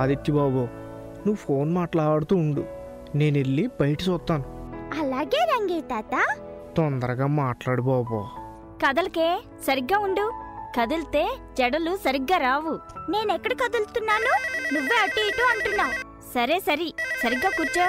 [0.00, 0.68] ఆదిత్య బాబు
[1.26, 2.64] నువ్వు ఫోన్ మాట్లాడుతూ ఉండు.
[3.14, 4.44] నేను వెళ్ళి బయట చూస్తాను.
[5.00, 6.24] అలాగే రంగే తాత.
[6.76, 8.28] తొందరగా మాట్లాడు బాబు.
[8.86, 10.32] కదలకే సరిగ్గా ఉండు.
[10.80, 12.78] కదిలితే జడలు సరిగ్గా రావు.
[13.10, 14.30] నేనెక్కడ కదులుతున్నాను?
[14.74, 15.92] నువ్వే అటు ఇటు అంటున్నావు.
[16.34, 16.94] సరే సరి.
[17.22, 17.84] సరిగ్గా కూర్చో.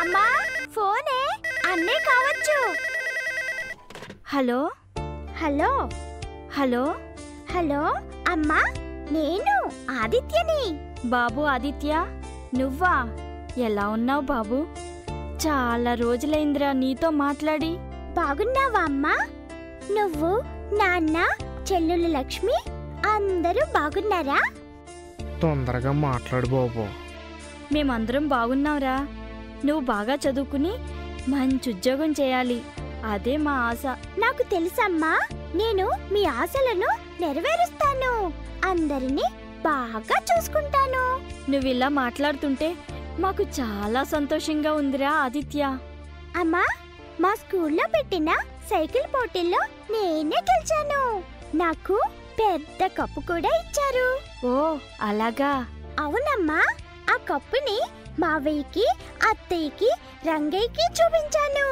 [0.00, 0.44] అమ్మా
[0.76, 1.28] ఫోనే?
[1.72, 2.74] అన్నే కావచ్చు.
[4.26, 4.70] హలో?
[5.42, 5.88] హలో?
[6.60, 6.94] హలో?
[7.56, 7.94] హలో?
[8.28, 8.62] అమ్మా
[9.12, 9.70] నేను
[10.02, 10.93] ఆదిత్యని.
[11.04, 12.06] బాబు ఆదిత్య
[12.54, 13.08] నువ్వా?
[13.58, 14.66] ఎలా ఉన్నావు బాబు?
[15.46, 17.76] చాలా రోజులైందిరా నీతో మాట్లాడి.
[18.12, 19.16] బాగున్నావా అమ్మా?
[19.92, 20.42] నువ్వు
[20.76, 21.16] నాన్న
[21.72, 22.64] చెల్లులు లక్ష్మి
[23.12, 24.40] అందరూ బాగున్నారా?
[25.42, 26.86] తొందరగా మాట్లాడు బాబు.
[27.72, 29.06] మేమందరం బాగున్నావురా.
[29.64, 30.72] నువ్వు బాగా చదువుకుని
[31.28, 32.62] మంచి ఉద్యోగం చేయాలి.
[33.10, 33.86] అదే మా ఆశ.
[34.18, 35.20] నాకు తెలుసమ్మా
[35.54, 36.88] నేను మీ ఆశలను
[37.20, 38.32] నెరవేరుస్తాను.
[38.68, 39.22] అందరినీ
[39.64, 41.04] బాగా చూసుకుంటాను.
[41.50, 42.74] నువ్విలా మాట్లాడుతుంటే
[43.18, 45.78] మాకు చాలా సంతోషంగా ఉందిరా ఆదిత్య.
[46.36, 46.64] అమ్మా
[47.20, 48.30] మా స్కూల్లో పెట్టిన
[48.70, 49.58] సైకిల్ పోటీల్లో
[49.90, 51.02] నేనే గెలిచాను.
[51.56, 51.96] నాకు
[52.38, 54.08] పెద్ద కప్పు కూడా ఇచ్చారు.
[54.46, 55.52] ఓ అలాగా?
[56.00, 56.60] అవునమ్మా
[57.14, 57.78] ఆ కప్పుని
[58.20, 58.86] మావయ్యకి
[59.30, 59.90] అత్తయ్యకి
[60.26, 61.68] రంగయ్యకి చూపించాను.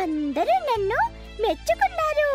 [0.00, 1.00] అందరూ నన్ను
[1.42, 2.30] మెచ్చుకున్నారు.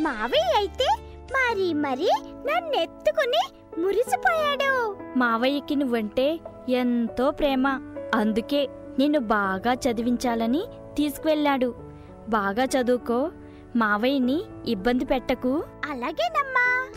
[0.00, 0.88] మావయ్య అయితే
[1.32, 2.10] మరి మరి
[2.46, 3.42] నన్ను ఎత్తుకుని
[3.78, 4.96] మురిసిపోయాడు.
[5.16, 7.68] మావయ్యకి నువ్వంటే ఎంతో ప్రేమ.
[8.14, 10.64] అందుకే నిన్ను బాగా చదివించాలని
[10.96, 11.74] తీసుకువెళ్ళాడు.
[12.28, 13.30] బాగా చదువుకో.
[13.76, 15.64] మావయ్యని ఇబ్బంది పెట్టకు.
[15.90, 16.90] అలాగేనమ్మా.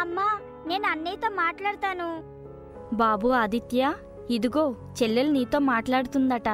[0.00, 2.22] అమ్మా నేను అన్నయ్యతో మాట్లాడతాను.
[2.94, 3.94] బాబు ఆదిత్య
[4.30, 6.48] ఇదిగో చెల్లెలు నీతో మాట్లాడుతుందట.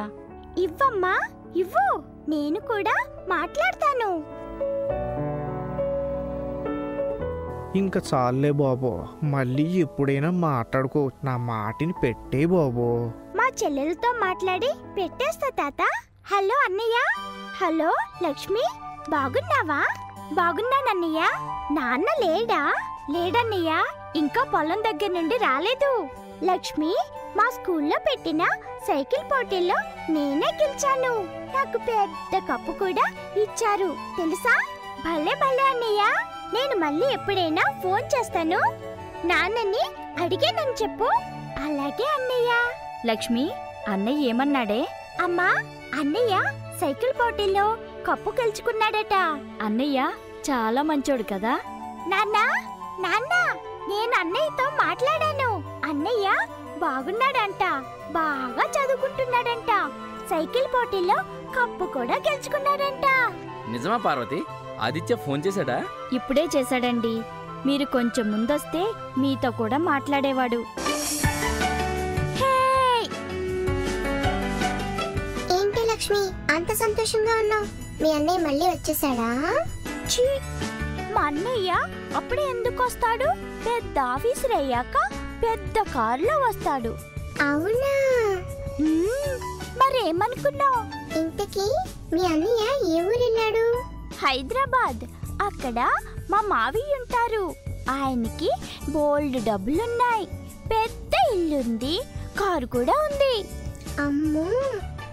[0.59, 1.19] ఇవ్వమ్మా
[1.57, 2.03] ఇవ్వు.
[2.29, 4.40] నేను కూడా మాట్లాడతాను.
[7.77, 9.05] ఇంకా చాలే బాబు.
[9.23, 11.11] మళ్ళీ ఎప్పుడైనా మాట్లాడుకో.
[11.25, 13.11] నా మాటిని పెట్టే బాబు.
[13.37, 15.87] మా చెల్లెలతో మాట్లాడి పెట్టేస్తా తాత.
[16.27, 17.23] హలో అన్నయ్య.
[17.65, 17.93] హలో
[18.29, 18.63] లక్ష్మి.
[19.11, 19.87] బాగున్నావా?
[20.33, 21.21] బాగున్నానన్నయ్య
[21.73, 22.75] నాన్న లేడా?
[23.11, 23.85] లేడన్నయ్య.
[24.17, 26.09] ఇంకా పొలం దగ్గర నుండి రాలేదు.
[26.45, 26.97] లక్ష్మి
[27.37, 28.45] మా స్కూల్లో పెట్టిన
[28.89, 29.75] సైకిల్ పోటీల్లో
[30.11, 31.23] నేనే గెలిచాను.
[31.57, 33.97] నాకు పెద్ద కప్పు కూడా ఇచ్చారు.
[34.17, 34.67] తెలుసా?
[35.05, 35.35] భలే
[36.55, 38.61] నేను మళ్ళీ ఎప్పుడైనా ఫోన్ చేస్తాను?
[39.27, 39.83] నాన్నని
[40.23, 41.09] అడిగానని చెప్పు.
[41.65, 42.51] అలాగే అన్నయ్య.
[43.07, 43.51] లక్ష్మి
[43.89, 44.81] అన్నయ్య ఏమన్నాడే?
[45.23, 45.49] అమ్మా
[46.01, 46.35] అన్నయ్య
[46.81, 47.77] సైకిల్ పోటీలో
[48.09, 49.15] కప్పు గెలుచుకున్నాడట
[49.63, 50.01] అన్నయ్య
[50.51, 51.55] చాలా మంచోడు కదా?
[52.09, 52.37] నాన్న
[53.01, 53.33] నాన్న
[53.89, 55.51] నేను అన్నయ్యతో మాట్లాడాను.
[55.89, 56.29] అన్నయ్య
[56.79, 57.65] బాగున్నాడంట
[58.13, 59.73] బాగా చదువుకుంటున్నాడంట.
[60.31, 61.17] సైకిల్ పోటీలో
[61.59, 63.07] కప్పు కూడా గెలుచుకున్నాడంట.
[63.71, 64.43] నిజమా పార్వతి?
[64.81, 65.85] ఆదిత్య ఫోన్ చేశాడా?
[66.13, 67.15] ఇప్పుడే చేశాడండి.
[67.67, 68.83] మీరు కొంచెం ముందొస్తే
[69.19, 70.61] మీతో కూడా మాట్లాడేవాడు!
[75.57, 76.23] ఏంటి లక్ష్మి?
[76.55, 77.67] అంత సంతోషంగా ఉన్నావు.
[78.03, 79.29] మీ అన్నయ్య మళ్ళీ వచ్చేసాడా?
[80.13, 80.27] ఛీ!
[81.15, 81.71] మా అన్నయ్య
[82.17, 83.29] అప్పుడే ఎందుకు వస్తాడు?
[83.67, 84.97] పెద్ద ఆఫీసర్ అయ్యాక
[85.45, 86.93] పెద్ద కారులో వస్తాడు.
[87.43, 87.95] అవునా?
[89.81, 90.81] మరేమనుకున్నావు?
[91.21, 91.67] ఇంతకీ
[92.15, 92.65] మీ అన్నయ్య
[92.95, 93.65] ఏ ఊరు వెళ్ళాడు
[94.21, 95.01] హైదరాబాద్.
[95.43, 95.89] అక్కడ
[96.31, 97.55] మా మావయ్య ఉంటారు.
[97.91, 98.51] ఆయనకి
[98.91, 100.27] బోల్డ్ డబ్బులున్నాయి.
[100.71, 102.01] పెద్ద ఇల్లుంది.
[102.41, 103.45] కారు కూడా ఉంది.
[104.03, 104.45] అమ్మో!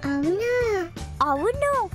[0.05, 0.87] అవునా?
[1.21, 1.89] అవును.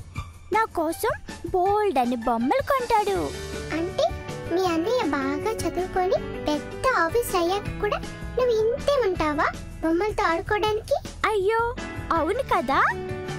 [0.52, 1.10] నా కోసం
[1.50, 3.30] బోల్డ్ అని బొమ్మలు కొంటాడు.
[3.76, 4.08] అంటే
[4.54, 7.98] మీ అన్నయ్య బాగా చదువుకొని పెద్ద ఆఫీస్ అయ్యాక కూడా
[8.38, 9.52] నువ్వు ఇంతే ఉంటావా
[9.82, 10.94] బొమ్మలతో ఆడుకోవడానికి?
[11.26, 11.74] అయ్యో!
[12.12, 12.82] అవును కదా.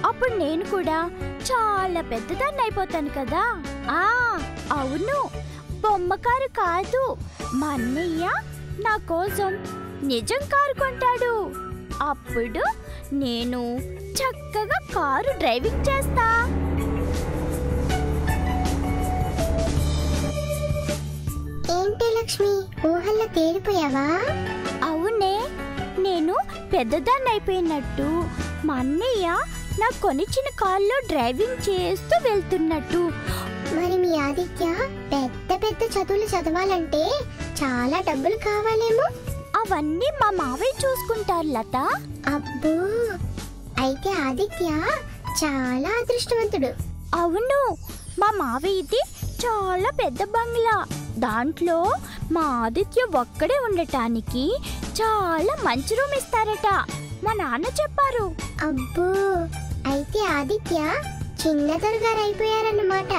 [0.06, 1.10] అప్పుడు నేను కూడా
[1.52, 3.62] చాలా పెద్దదాన్ని అయిపోతాను కదా.
[3.90, 4.38] ఆ
[4.72, 5.30] అవును.
[5.80, 7.16] బొమ్మకారు కాదు.
[7.54, 8.30] మా అన్నయ్య
[8.80, 9.52] నా కోసం
[10.02, 11.52] నిజం కారు కొంటాడు.
[12.02, 12.64] అప్పుడు
[13.14, 13.78] నేను
[14.12, 16.26] చక్కగా కారు డ్రైవింగ్ చేస్తా.
[21.80, 22.54] ఏంటి లక్ష్మి?
[22.88, 24.06] ఊహల్లో తేలిపోయావా
[24.84, 25.42] అవునే.
[25.98, 26.34] నేను
[26.72, 28.24] పెద్దదాన్ని అయిపోయినట్టు
[28.66, 29.38] మా అన్నయ్య
[29.78, 33.10] నా కొనిచ్చిన కారులో డ్రైవింగ్ చేస్తూ వెళ్తున్నట్టు.
[33.74, 34.66] మరి మీ ఆదిత్య
[35.12, 37.02] పెద్ద పెద్ద చదువులు చదవాలంటే
[37.62, 39.06] చాలా డబ్బులు కావాలేమో?
[39.56, 41.76] అవన్నీ మా మావయ్య చూసుకుంటారు లత.
[42.34, 42.74] అబ్బో!
[43.82, 44.66] అయితే ఆదిత్య
[45.44, 46.70] చాలా అదృష్టవంతుడు.
[47.16, 47.76] అవును
[48.18, 49.02] మా మావయ్యది
[49.46, 50.84] చాలా పెద్ద బంగ్లా.
[51.18, 51.94] దాంట్లో
[52.32, 54.56] మా ఆదిత్య ఒక్కడే ఉండటానికి
[55.02, 56.68] చాలా మంచి రూమ్ ఇస్తారట.
[57.24, 58.24] మా నాన్న చెప్పారు.
[58.66, 59.08] అబ్బో!
[59.86, 60.76] అయితే ఆదిత్య
[61.46, 63.12] చిన్న దొరగారు అయిపోయారన్నమాట.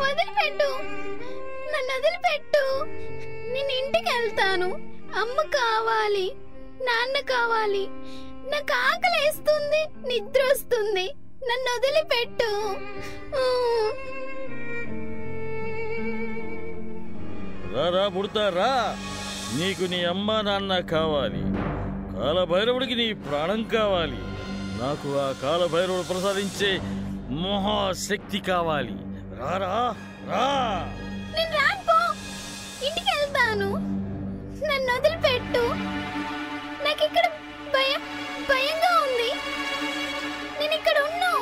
[0.00, 0.70] వదిలిపెట్టు.
[1.72, 2.84] నన్ను వదిలిపెట్టు.
[3.52, 4.70] నేను ఇంటికి వెళ్తాను.
[5.20, 6.32] అమ్మ కావాలి.
[6.82, 7.86] నాన్న కావాలి.
[8.50, 11.06] నాకు ఆకలి వేస్తుంది నిద్ర వస్తుంది.
[11.48, 12.69] నన్ను వదిలిపెట్టు.
[18.30, 18.96] పుడతారా
[19.58, 21.42] నీకు నీ అమ్మ నాన్న కావాలి.
[22.16, 24.18] కాలభైరవుడికి నీ ప్రాణం కావాలి.
[24.82, 26.70] నాకు ఆ కాలభైరవుడు ప్రసాదించే
[27.44, 28.94] మహాశక్తి కావాలి.
[29.38, 29.94] రారా
[30.30, 30.46] రా
[32.86, 33.68] ఇంటికి వెళ్తాను.
[34.68, 35.64] నన్ను వదిలిపెట్టు.
[36.86, 37.26] నాకు ఇక్కడ
[37.74, 38.02] భయం
[38.50, 39.30] భయంగా ఉంది.
[40.60, 41.34] నేను ఇక్కడ ఉన్ను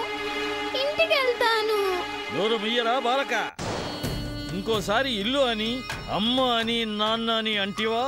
[0.85, 1.79] ఇంటికి వెళ్తాను.
[2.39, 2.57] నోరు
[3.01, 3.35] బాలక.
[4.55, 5.73] ఇంకోసారి ఇల్లు అని
[6.17, 8.03] అమ్మ అని నాన్న అని అంటివా?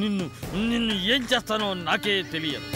[0.00, 0.26] నిన్ను
[0.70, 2.68] నిన్ను ఏం చేస్తానో నాకే తెలియదు.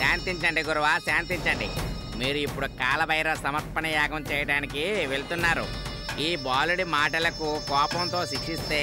[0.00, 1.68] శాంతించండి గురువా శాంతించండి
[2.20, 5.66] మీరు ఇప్పుడు కాలభైరవ సమర్పణ యాగం చేయడానికి వెళ్తున్నారు.
[6.26, 8.82] ఈ బాలుడి మాటలకు కోపంతో శిక్షిస్తే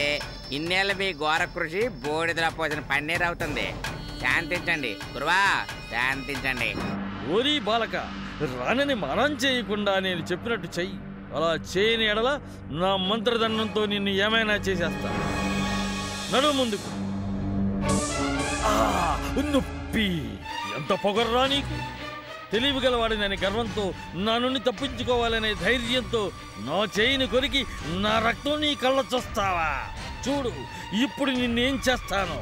[0.57, 3.67] ఇన్నేళ్ళ మీ ఘోర కృషి బోడిదల పోసిన పన్నీర్ అవుతుంది.
[4.21, 5.41] శాంతించండి గురువా
[5.93, 6.69] శాంతించండి
[7.35, 7.95] ఓరి బాలక
[8.59, 10.97] రానని మనం చేయకుండా నేను చెప్పినట్టు చెయ్యి.
[11.35, 12.39] అలా చేయని ఎడల
[12.69, 15.09] నా మంత్రదండంతో నిన్ను ఏమైనా చేసేస్తా.
[16.33, 16.89] నడు ముందుకు.
[19.51, 20.07] నొప్పి.
[20.77, 21.95] ఎంత పొగర్రా నీకు?
[22.51, 29.69] తెలివిగలవాడినని గర్వంతో నా నుండి తప్పించుకోవాలనే ధైర్యంతో నా చేయిని కొరికి నా రక్తం నీ కళ్ళ చూస్తావా?
[30.27, 30.51] చూడు
[31.03, 32.37] ఇప్పుడు నిన్నేం చేస్తాను.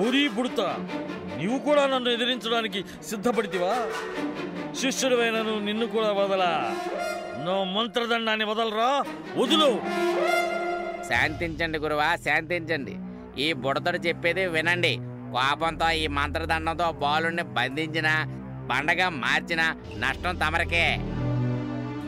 [0.00, 0.68] ఊరి పుడతా
[1.38, 3.74] నీవు కూడా నన్ను ఎదిరించడానికి సిద్ధపడితివా?
[4.80, 6.52] శిష్యుడివైనను నిన్ను కూడా వదలా.
[7.44, 9.04] నో మంత్రదండాన్ని వదలరా?
[9.36, 9.70] వదులు.
[11.08, 12.94] శాంతించండి గురువా శాంతించండి.
[13.42, 14.94] ఈ బుడతడు చెప్పేది వినండి.
[15.34, 18.08] కోపంతో ఈ మంత్రదండంతో బాలుణ్ణి బంధించిన
[18.70, 19.62] పండగ మార్చిన
[19.96, 20.86] నష్టం తమరకే.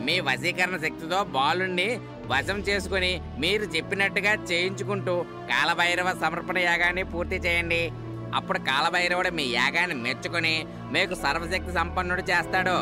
[0.05, 7.91] మీ వశీకరణ శక్తితో బాలుణ్ణి వశం చేసుకుని మీరు చెప్పినట్టుగా చేయించుకుంటూ కాలభైరవ సమర్పణ యాగాన్ని పూర్తి చేయండి.
[8.37, 10.55] అప్పుడు కాలభైరవుడు మీ యాగాన్ని మెచ్చుకొని
[10.95, 12.77] మీకు సర్వశక్తి సంపన్నుడు చేస్తాడు.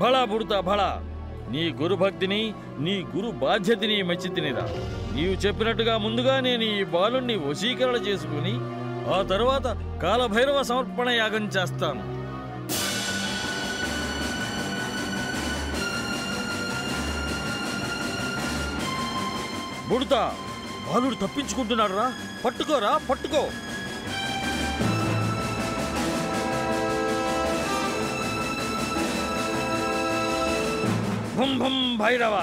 [0.00, 0.90] బళా బుడతా బళా
[1.52, 2.40] నీ గురు భక్తిని
[2.84, 4.64] నీ గురు బాధ్యతని మెచ్చి తినిరా.
[5.16, 8.54] నీవు చెప్పినట్టుగా ముందుగా నేను ఈ బాలుణ్ణి వశీకరణ చేసుకుని
[9.16, 9.66] ఆ తరువాత
[10.02, 12.02] కాలభైరవ సమర్పణ యాగం చేస్తాను.
[19.90, 20.22] బుడతా
[20.86, 22.06] బాలుడు తప్పించుకుంటున్నాడు రా
[22.44, 23.42] పట్టుకోరా పట్టుకో.
[31.38, 32.36] భుం భుం భైరవ.